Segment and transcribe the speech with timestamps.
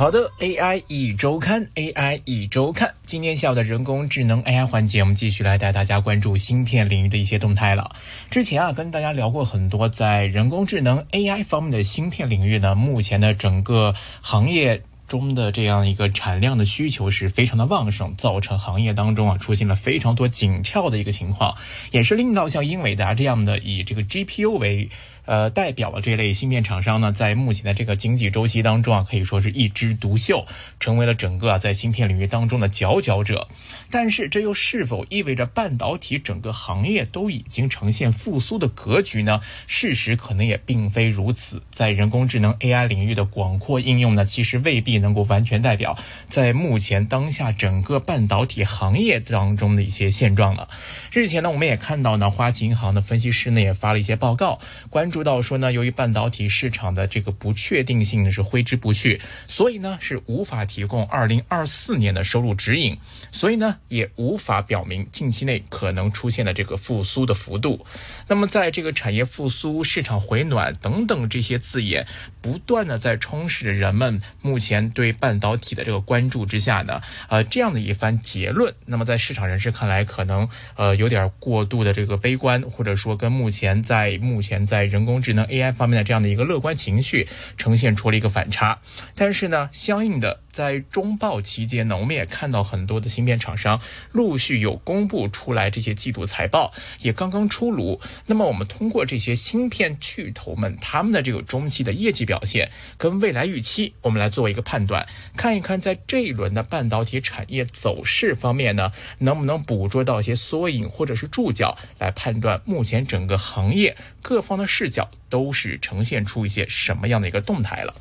[0.00, 7.94] 好的，AI 一周刊，AI 一周刊，今天下午的人工智能 AI 环节，我们继续来带大家关注芯片领域的一些动态了。
[8.30, 14.80] 之前啊，跟大家聊过很多在人工智能 AI 方面的芯片领域呢，目前的整个行业。
[15.06, 21.56] 中的这样一个产量的需求是非常的旺盛，造成行业当中啊出现了非常多紧俏的一个情况，
[21.90, 24.88] 也是令到像英伟达这样的以这个 GPU 为。
[25.24, 30.46] 呃，代表了这类芯片厂商呢，在目前的这个经济周期当中啊，可以说是一枝独秀，
[30.78, 33.48] 成为了整个啊在芯片领域当中的佼佼者。
[33.90, 39.40] 但是，这又是否意味着半导体整个行业都已经呈现复苏的格局呢？
[39.66, 41.62] 事实可能也并非如此。
[41.70, 50.68] 在人工智能 AI 领域的广阔应用呢，其实未必能够完全代表在目前当下整个半导体行业当中的一些现状了。
[51.12, 55.20] 日前呢，我们也看到呢，花旗银行的分析师呢也发了一些报告，关注。
[55.22, 62.96] 到说呢，由于半导体市场的这个不确定性是挥之不去，所以呢是无法提供二零二四年的收入指引，
[63.30, 67.84] 所以呢也无法表明近期内可能出现的这个复苏的幅度。
[68.28, 72.06] 那么在这个产业复苏、市场回暖等等这些字眼
[72.40, 88.80] 不断的在充斥着人们目前对半导体的这个关注之下呢，呃这样的一番结论，那么在市场人士看来可能呃有点过度的这个悲观，或者说跟目前在目前在人人工智能 AI 方面的这样的一个乐观情绪呈现出了一个反差，
[89.14, 93.80] 但是呢，相应的在中报期间呢，我们也看到很多的芯片厂商
[94.12, 97.98] 陆续有公布出来这些季度财报，也刚刚出炉。
[98.26, 115.08] 那么我们通过这些芯片巨头们他们的这个中期的业绩表现跟未来预期，我们来做一个判断，看一看在这一轮的半导体产业走势方面呢，能不能捕捉到一些缩影或者是注脚，来判断目前整个行业各方的事角。
[115.30, 117.94] 都是呈现出一些什么样的一个动态了。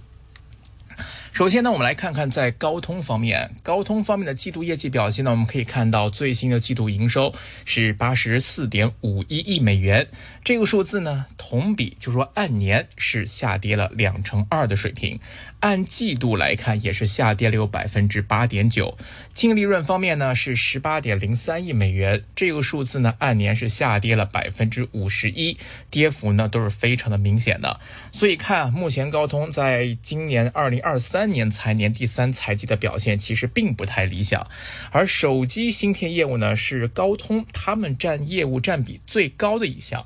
[1.32, 7.34] 首先呢，我们来看看在高通方面，高通方面的季度业绩表现呢，我们可以看到最新的季度营收
[7.66, 10.08] 是八十四点五一亿美元，
[10.44, 15.20] 这个数字呢，同比就说按年是下跌了两成二的水平。
[15.60, 18.98] 按季度来看，也是下跌了有百分之八点九。
[19.34, 25.58] 净利润方面呢，是十八点零三亿美元，这个数字呢，按年是下跌了百分之五十一，
[25.90, 27.80] 跌幅呢都是非常的明显的。
[28.12, 34.48] 所以看目前高通在今年二零二三年财年第三财季的表现，其实并不太理想。
[34.92, 40.06] 而手机芯片业务呢，是高通他们占业务占比最高的一项。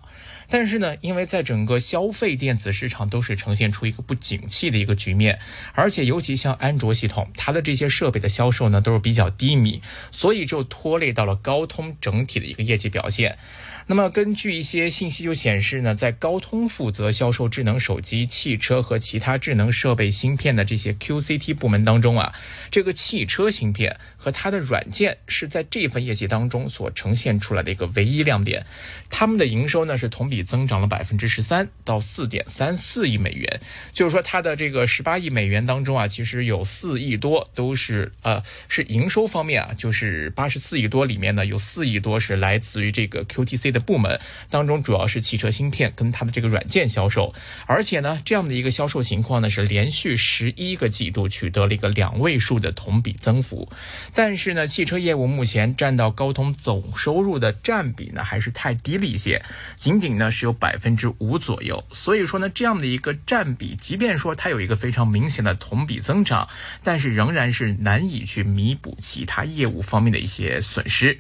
[0.50, 5.40] 但是呢，因为在整个消费电子市场都是呈现出一个不景气的一个局面，
[5.74, 9.82] 而且尤其像安卓系统，它的这些设备的销售呢都是比较低迷，
[10.12, 13.38] 所以就拖累到了高通整体的一个业绩表现。
[13.86, 22.34] 那么根据一些信息就显示呢，在高通负责销售智能手机、汽车和其他智能设备芯片的这些 QCT 部门当中啊，
[22.72, 28.66] 这个汽车芯片和它的软件是在这份业绩当中所呈现出来的一个唯一亮点。
[29.10, 33.60] 他们的营收呢是同比增长了百分之十三到四点三四亿美元，
[33.92, 43.73] 就是说它的这个十八亿美元当中啊，其实有四亿多都是呃是营收方面啊，就是八十四亿多里面呢有四亿多是来自于这个 QTC。
[43.74, 47.34] 的部门当中，主要是汽车芯片跟它的这个软件销售，
[47.66, 53.68] 而且呢，这样的一个销售情况呢，是连续十一个季度取得了一个两位数的同比增幅。
[54.14, 59.44] 但是呢，汽车业务目前占到高通总收入的占比呢，还是太低了一些，
[59.76, 61.84] 仅仅呢是有百分之五左右。
[61.92, 66.48] 所以说呢，这样的一个占比，即便说它有一个非常明显的同比增长，
[66.84, 71.18] 但是仍然是难以去弥补其他业务方面的一些损失。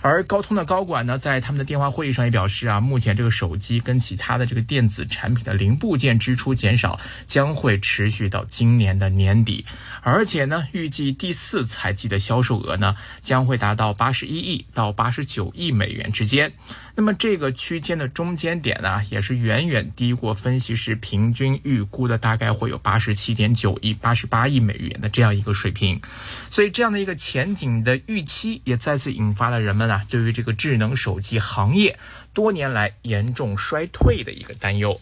[0.00, 1.91] 而高通的高管呢，在他们的电话。
[1.92, 9.66] 会议上也表示啊，目前这个手机跟其他的这个电子产品的零部件支出减少将会持续到今年的年底，
[10.00, 16.52] 而且呢，预计第四财季的销售额呢将会达到八十一亿到八十九亿美元之间。
[16.94, 26.00] 那么这个区间的中间点呢，也是远远低过分析师平均预估的，大概会有八十七点九亿、八十八亿美元的这样一个水平。
[26.50, 31.81] 所以这样的一个前景的预期，也再次引发了人们啊对于这个智能手机行业。
[31.82, 31.98] 业
[32.32, 35.00] 多年来严重衰退的一个担忧。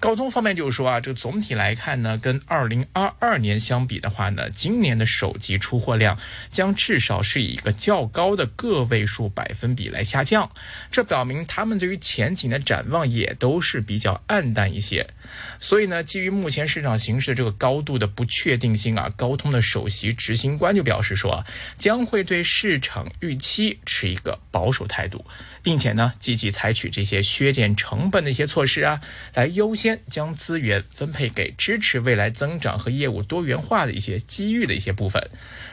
[0.00, 6.18] 高通方面就是说啊，这个总体来看呢，跟二零二二年相比的话呢，今年的手机出货量
[6.50, 10.50] 将至少是以一个较高的个位数百分比来下降。
[10.90, 15.06] 这表明他们对于前景的展望也都是比较暗淡一些。
[15.58, 21.46] 所以呢，基于目前市场形势的这个高度的不确定性啊，高通的首席执行官就表示说，
[21.78, 25.24] 将会对市场预期持一个保守态度，
[25.62, 29.00] 并且呢，积极采取这些削减成本的一些措施啊，
[29.32, 29.83] 来优先。
[29.84, 35.28] 先将资源分配给支持未来增长和业务多元化的一些机遇的一些部分。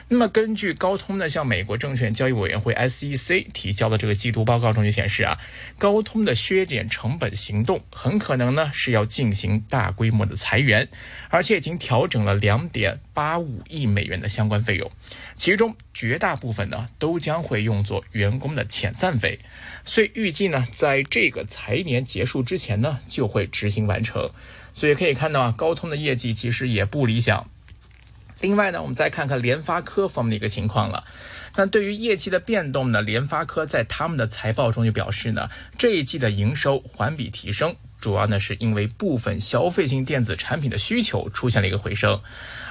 [0.08, 5.38] 那么，根据高通呢向美国证券交易委员会 SEC 提交的这个季度报告中就显示啊，
[5.78, 10.90] 高通的削减成本行动很可能呢是要进行大规模的裁员，
[11.30, 14.90] 而且已经调整了两点八五亿美元的相关费用，
[15.36, 19.38] 其中绝大部分呢都将会用作员工的遣散费，
[19.84, 24.30] 所以预计呢在这个财年结束之前呢就会执行完成。
[24.74, 27.48] 所以可以看到啊，高通的业绩其实也不理想。
[28.40, 31.04] 另外呢，我们再看看联发科方面的一个情况了。
[31.54, 35.48] 那对于业绩的变动呢，联发科在他们的财报中就表示呢，
[35.78, 37.76] 这一季的营收环比提升。
[38.02, 42.20] 主要呢是因为部分消费性电子产品的需求出现了一个回升，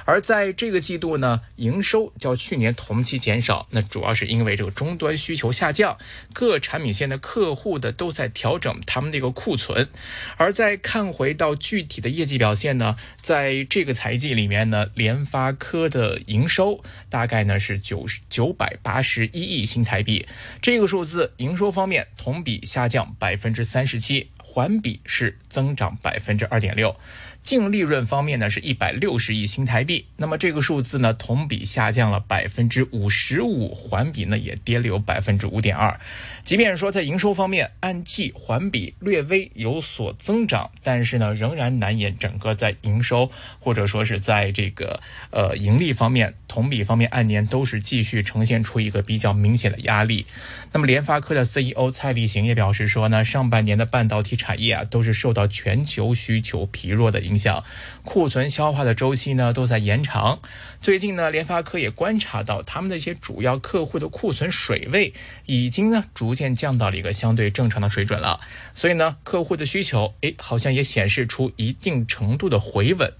[0.04, 5.96] 而在这个季度呢，营收较去年同期减少，那主要是因为这个终端需求下降，
[6.34, 9.88] 各产品线的客户的都在调整他们的一个库存。
[10.36, 20.26] 而在看回到具体的业绩表现呢，在这个财季里面呢，联发科的营收大概呢是九十九百八十一亿新台币，
[20.60, 24.28] 这个数字营收方面同比下降百分之三十七。
[24.52, 26.94] 环比是增长百分之二点六。
[27.42, 30.06] 净利润方面呢，是一百六十亿新台币。
[30.16, 35.98] 那么这个数字呢，同比下降了百分之五十五，环比呢也跌了有百分之五点二。
[36.44, 45.00] 即便说在营收方面，按季环比略微有所增长，但是呢，仍然难掩整个在营收或者说是在这个
[45.30, 50.26] 呃盈利方面，同比方面按年都是继续呈现出一个比较明显的压力。
[50.72, 57.31] 那么联发科的 CEO 蔡立行也表示说呢，上半年的半导体产业啊，都是受到全球需求疲弱的影。
[57.32, 57.64] 影响
[58.04, 60.40] 库存消化的周期呢都在延长。
[60.80, 65.14] 最近呢，联发科也观察到他们的一些主要客户的库存水位
[65.46, 68.40] 已经呢逐渐降到了一个相对正常的水准了。
[68.74, 73.14] 所以呢，客户的需求诶好像也显示出一定程度的回稳。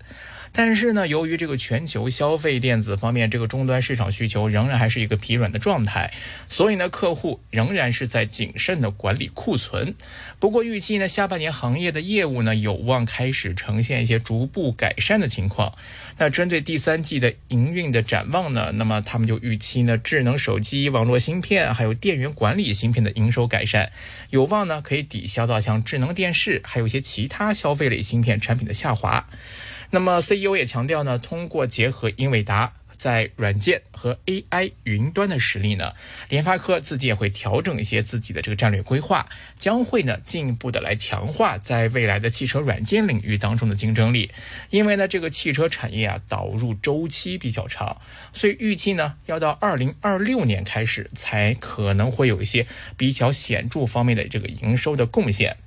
[0.53, 6.13] 但是呢，由于这个全球消费电子方面这个终端市场需求仍然还是一个疲软的状态，
[6.47, 9.95] 所以呢，客户仍然是在谨慎的管理库存。
[10.39, 15.75] 不过预计呢，下半年行业的业务呢有望开始呈现一些逐步改善的情况。
[16.19, 23.91] 那针对第三季的营运的展望呢，那么他们就预期呢，智能手机、网络芯片还有电源管理芯片的营收改善，
[24.29, 29.27] 有望呢可以抵消到像智能电视还有一些其他消费类芯片产品的下滑。
[29.95, 35.93] 那么 CEO 也强调呢，通过结合英伟达在软件和 AI 云端的实力呢，
[36.31, 39.29] 联发科自己也会调整一些自己的这个战略规划，
[39.59, 44.31] 将会呢进一步的来强化在未来的汽车软件领域当中的竞争力。
[44.71, 48.01] 因为呢，这个汽车产业啊导入周期比较长，
[48.33, 52.67] 所以预计呢要到二零二六年开始才可能会有一些
[52.97, 55.59] 比较显著方面的这个营收的贡献。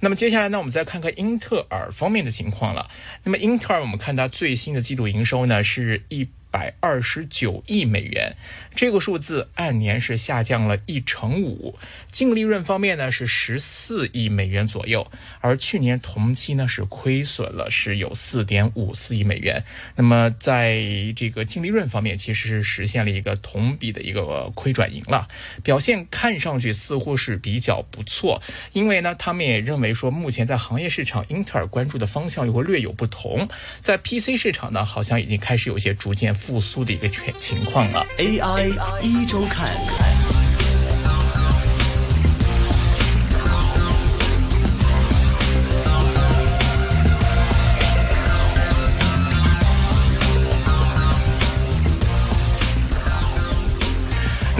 [0.00, 2.88] 那么接下来呢，我们再看看英特尔方面的情况了。
[3.24, 6.28] 那么英特尔，我们看它最新的季度营收呢，是一。
[6.56, 8.34] 百二十九亿美元，
[8.74, 11.78] 这个数字按年是下降了一成五。
[12.10, 15.06] 净利润方面呢是十四亿美元左右，
[15.42, 19.64] 而去年同期呢是亏损了，是有四点五四亿美元。
[19.96, 20.82] 那么在
[21.14, 25.28] 这个净利润方面，其实是实现了一个同比的一个亏转盈了，
[25.62, 28.40] 表现看上去似乎是比较不错。
[28.72, 33.46] 因为呢，他们也认为说，目前在行业市场，英特尔关注的方向又会略有不同。
[33.82, 36.34] 在 PC 市场呢，好像已经开始有些逐渐。
[36.46, 38.06] 复苏的一个全情况了。
[38.18, 40.45] AI 一周看。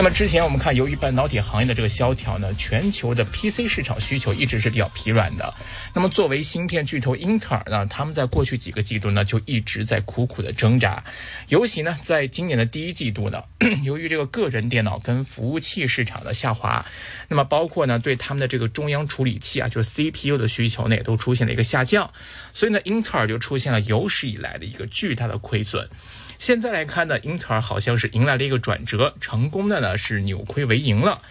[0.07, 5.53] 么之前我们看，由于半导体行业的这个萧条呢，全球的 PC 市场需求一直是比较疲软的。
[5.93, 11.03] 那么作为芯片巨头英特尔呢，他们在过去几个季度呢就一直在苦苦的挣扎。
[11.49, 13.43] 尤其呢，在今年的第一季度呢，
[13.83, 16.87] 由于这个个人电脑跟服务器市场的下滑，
[17.29, 22.13] 那么包括呢对他们的这个中央处理器啊，就是 CPU 的需求呢也都出现了一个下降，
[22.53, 25.89] 所以呢，英特尔就出现了有史以来的一个巨大的亏损。
[26.39, 31.23] 现在来看呢，英特尔好像是迎来了一个转折，成功的呢是扭亏为盈了。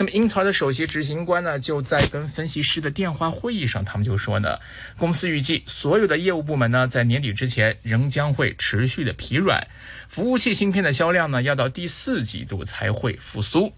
[0.00, 4.58] 那么英特尔的首席执行官呢就在跟分析师的电话会议上，他们就说呢，
[4.96, 9.66] 公司预计所有的业务部门呢在年底之前仍将会持续的疲软，
[10.08, 13.72] 服务器芯片的销量呢要到第四季度才会复苏。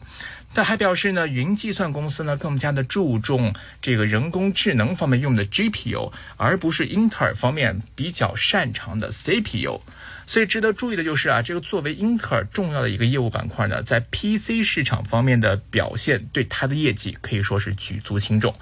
[0.52, 9.80] 他还表示呢，云计算公司呢更加的注重这个人工智能方面用的 GPU，而不是英特尔方面比较擅长的 CPU。
[10.30, 18.54] 所以值得注意的就是啊，这个作为英特尔重要的一个业务板块呢，在 PC 市场方面的表现，对它的业绩可以说是举足轻重。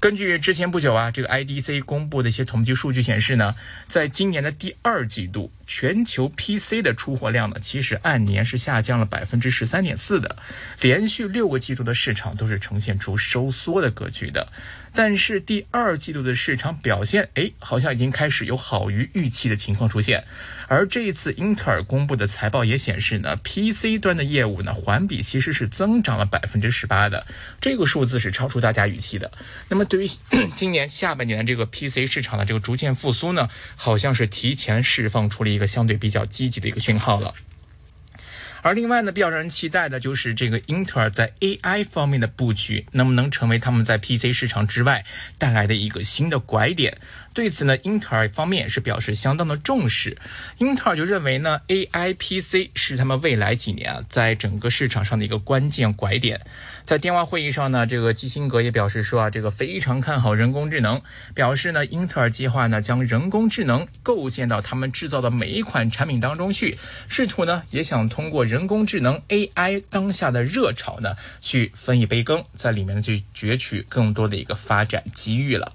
[0.00, 3.54] 根据之前不久啊，这个 IDC 公布的一些统计数据显示呢，
[3.86, 10.36] 在今年的第二季度，全球 PC 的出货量呢，其实按年是下降了百分之十三点四的，
[10.80, 14.48] 连续六个季度的市场都是呈现出收缩的格局的。
[14.92, 20.24] 但是第二季度的市场表现，哎，好像已经开始有好于预期的情况出现。
[20.66, 27.24] 而这一次英特尔公布的财报也显示呢，PC 端的业务呢环比其实是增长了百分之十八的，
[27.60, 29.30] 这个数字是超出大家预期的。
[29.68, 30.08] 那么对于
[30.56, 37.32] 今年下半年的这个 PC 市场的这个逐渐复苏呢，好像是提前释放出了一个相对比较积极的一个讯号了。
[38.62, 45.04] 而另外呢，比较让人期待的就是这个英特尔在 AI 方面的布局，能不能成为他们在 PC 市场之外
[45.38, 46.98] 带来的一个新的拐点？
[47.32, 50.18] 对此呢，英特尔方面也是表示相当的重视。
[50.58, 56.40] 英特尔就认为呢，AI PC 是他们未来几年啊，在整个市场上的一个关键拐点。
[56.84, 61.00] 在电话会议上呢，这个基辛格也表示说啊，这个非常看好人工智能，
[61.32, 66.76] 表示呢，英特尔计划呢，将人工智能构建到他们制造的每一款产品当中去，
[67.08, 75.72] 试图呢，也想通过人工智能 AI 当下的热潮呢，去分一杯羹，在里面，去攫取更多的一个发展机遇了。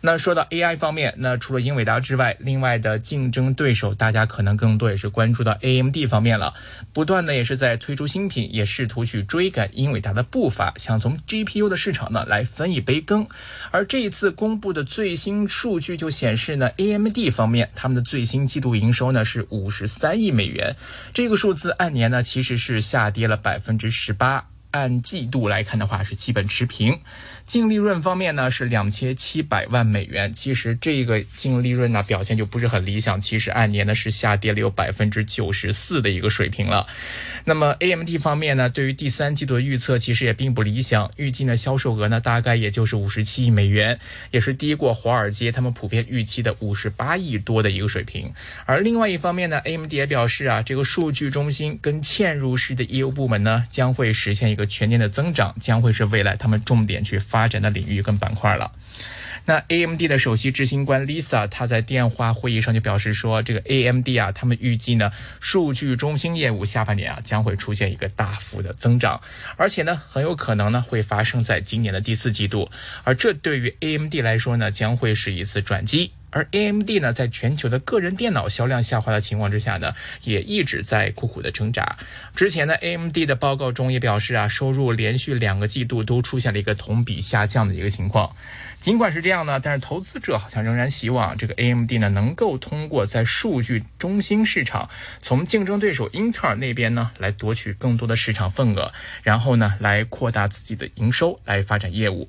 [0.00, 6.54] 那说到 AI 方面，那除了英伟达之外，另外的竞争对手，大家可能更多也是关注到 AMD 方面了。
[6.94, 13.26] 不断的也是在推出新品，也试图去追赶英伟达的步伐，想从 GPU 的市场呢来分一杯羹。
[13.70, 20.76] 而这一次公布的最新数据就显示呢，AMD 方面他们的最新季度营收呢是五十三亿美元，
[21.14, 24.53] 这个数字按年呢那其实是下跌了百分之十八。
[24.74, 26.98] 按季度来看的话，是基本持平。
[27.46, 30.32] 净利润方面呢，是两千七百万美元。
[30.32, 33.20] 其实这个净利润呢，表现就不是很理想。
[33.20, 36.86] 其实按年呢是下跌了有百分之九十四的一个水平了。
[37.44, 41.12] 那么 AMD 方面呢，对于第三季度的预测其实也并不理想。
[41.16, 44.00] 预计呢销售额呢大概也就是五十七亿美元，
[44.32, 48.32] 也是低过华尔街他们普遍预期的五十八亿多的一个水平。
[48.64, 54.63] 而另外一方面呢，AMD 也表示啊，这个数据中心跟嵌入式的业务部门呢将会实现一个。
[54.66, 58.72] 全年的增长将会是未来他们重点去发展的领域跟板块了。
[59.46, 69.20] 那 AMD 的首席执行官 Lisa 她在电话会议上就表示说，这个 AMD 啊，他们预计呢，数据中心业务下半年啊将会出现一个大幅的增长，
[69.58, 72.70] 而且呢，很有可能呢会发生在今年的第四季度，
[73.02, 76.12] 而这对于 AMD 来说呢，将会是一次转机。
[76.34, 81.96] 而 AMD 呢，在全球的个人电脑销量下滑的情况之下呢，也一直在苦苦的挣扎。
[82.34, 88.34] 之前呢，AMD 的报告中也表示啊，收入连续两个季度都出现了一个同比下降的一个情况。
[88.80, 94.90] 尽管是这样呢，但是投资者好像仍然希望这个 AMD 呢，能够通过在数据中心市场，
[95.22, 102.28] 从竞争对手英特尔那边呢，来夺取更多的市场份额，然后呢，来扩大自己的营收，来发展业务。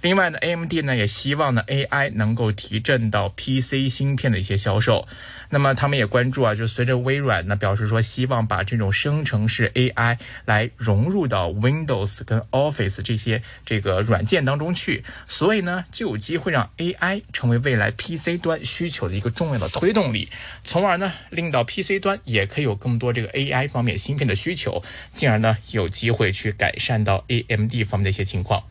[0.00, 5.06] 另外呢，AMD 呢也希望呢 AI 能够提振到 PC 芯片的一些销售。
[5.50, 20.28] 那么他们也关注啊，就随着微软呢表示说，希望把这种生成式 AI 来融入到 Windows 跟 Office 这些这个软件当中去，所以呢就有机会让 AI 成为未来 PC 端需求的一个重要的推动力，
[20.64, 28.64] 从而呢令到 PC 端也可以有更多这个 AI 方面芯片的需求，进而呢有机会去改善到 AMD 方面的一些情况。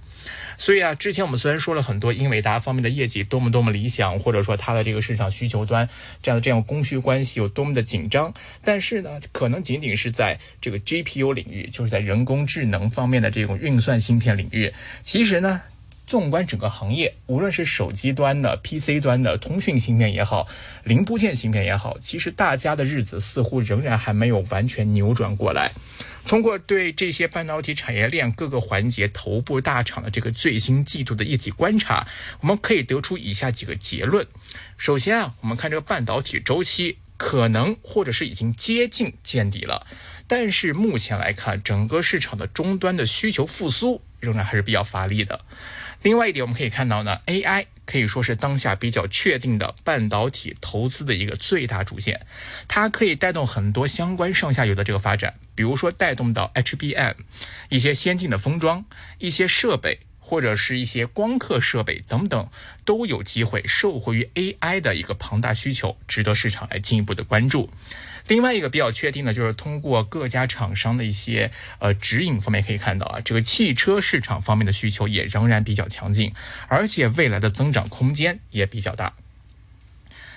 [0.58, 5.88] 所以啊，之前我们虽然说了很多英伟达方面的业绩多么多么理想，或者说它的这个市场需求端
[6.22, 8.34] 这样的这样供需关系有多么的紧张，
[8.64, 14.74] 但是呢，可能仅仅是在这个 GPU 领域，就是在人工智能方面的这种运算芯片领域。
[15.04, 15.62] 其实呢，
[16.06, 20.48] 纵观整个行业，无论是手机端的、PC 端的通讯芯片也好，
[20.84, 25.72] 零部件芯片也好，其实大家的日子似乎仍然还没有完全扭转过来。
[26.28, 32.08] 通过对这些半导体产业链各个环节头部大厂的这个最新季度的业绩观察，
[32.42, 34.26] 我们可以得出以下几个结论。
[34.78, 39.86] 首先啊，我们看这个半导体周期可能或者是已经接近见底了，
[40.28, 45.42] 但是目前来看，整个市场的终端的需求复苏仍然还是比较乏力的。
[46.06, 47.66] 另外一点，我们可以看到呢，AI。
[47.86, 52.26] 可以说是当下比较确定的半导体投资的一个最大主线，
[52.68, 57.14] 它可以带动很多相关上下游的这个发展，比如说带动到 HBM，
[57.70, 58.86] 一些先进的封装、
[59.20, 62.50] 一些设备或者是一些光刻设备等等，
[62.84, 67.70] 都有机会受惠于 AI 的一个庞大需求，值得市场来进一步的关注。
[68.28, 76.34] 另外一个比较确定的，就是通过各家厂商的一些呃指引方面可以看到啊，这个汽车市场方面的需求也仍然比较强劲，
[76.68, 79.14] 而且未来的增长空间也比较大。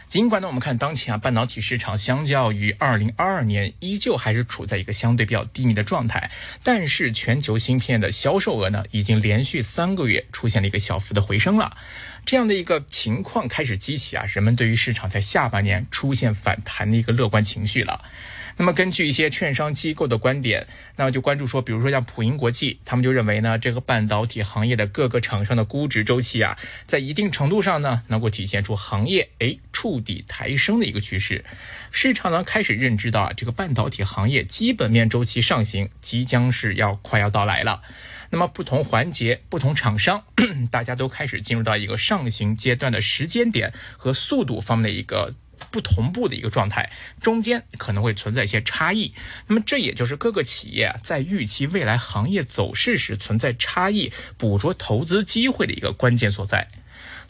[0.09, 6.31] 尽管呢，我们看当前啊，半导体市场相较于二零二二年，依旧还是处在一个相对比较低迷的状态，
[6.63, 11.77] 但是全球芯片的销售额呢，已经连续三个月出现了一个小幅的回升了。
[12.25, 18.03] 这样的一个情况开始激起啊，人们对于市场在下半年出现反弹的一个乐观情绪了。
[18.59, 31.45] 那么根据一些券商机构的观点，那么就关注说，比如说像普银国际，他们就认为呢，这个半导体行业的各个厂商的估值周期啊，在一定程度上呢，能够体现出行业哎触底抬升的一个趋势。
[31.93, 37.83] 市场呢开始认知到啊，这个半导体行业基本面周期上行即将是要快要到来了。
[38.31, 40.25] 那么不同环节、不同厂商，
[40.73, 45.33] 大家都开始进入到一个上行阶段的时间点和速度方面的一个。
[45.71, 49.13] 不同步的一个状态，中间可能会存在一些差异。
[49.47, 56.69] 那么这也就是各个企业在预期未来行业走势时存在差异、捕捉投资机会的一个关键所在。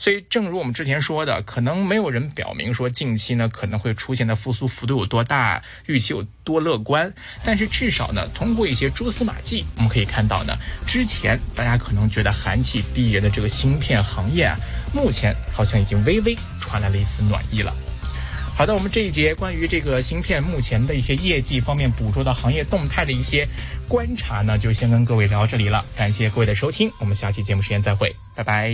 [0.00, 7.12] 所以，正如我们之前说的，可能没有人表明说近期呢可能会出现的复苏幅度有多大，预期有多乐观。
[7.44, 10.56] 但是至少呢，通过一些蛛丝马迹，我们可以看到呢，
[10.87, 14.56] 之前大家可能觉得寒气逼人的这个芯片行业啊，
[14.94, 17.75] 目前好像已经微微传来了一丝暖意了。
[18.58, 23.46] 好的，我们这一节关于这个芯片目前的一些业绩方面捕捉到行业动态的一些
[23.86, 25.86] 观察呢，就先跟各位聊到这里了。
[25.96, 28.66] 感谢各位的收听，我们下期节目时间再会，拜拜。